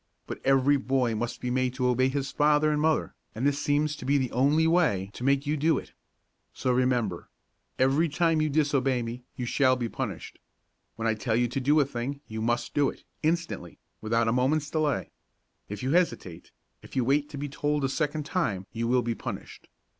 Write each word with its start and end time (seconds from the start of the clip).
But, 0.25 0.41
every 0.43 0.77
boy 0.77 1.13
must 1.13 1.39
be 1.41 1.51
made 1.51 1.75
to 1.75 1.85
obey 1.87 2.09
his 2.09 2.31
father 2.31 2.71
and 2.71 2.81
mother, 2.81 3.13
and 3.35 3.45
this 3.45 3.61
seems 3.61 3.95
to 3.97 4.03
be 4.03 4.17
the 4.17 4.31
only 4.31 4.65
way 4.65 5.11
to 5.13 5.23
make 5.23 5.45
you 5.45 5.55
do 5.55 5.77
it. 5.77 5.91
So 6.55 6.71
remember! 6.71 7.29
Every 7.77 8.09
time 8.09 8.41
you 8.41 8.49
disobey 8.49 9.03
me 9.03 9.21
you 9.35 9.45
shall 9.45 9.75
be 9.75 9.87
punished. 9.89 10.39
When 10.95 11.07
I 11.07 11.13
tell 11.13 11.35
you 11.35 11.47
to 11.49 11.59
do 11.61 11.79
a 11.79 11.85
thing, 11.85 12.19
you 12.27 12.41
must 12.41 12.73
do 12.73 12.89
it, 12.89 13.03
instantly; 13.21 13.77
without 14.01 14.27
a 14.27 14.31
moment's 14.33 14.71
delay. 14.71 15.11
If 15.69 15.83
you 15.83 15.91
hesitate, 15.91 16.49
if 16.81 16.95
you 16.95 17.05
wait 17.05 17.29
to 17.29 17.37
be 17.37 17.47
told 17.47 17.83
a 17.83 17.87
second 17.89 18.25
time, 18.25 18.65
you 18.71 18.87
will 18.87 19.03
be 19.03 19.13
punished. 19.13 19.67